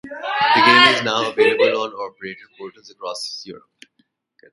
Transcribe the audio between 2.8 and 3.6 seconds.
across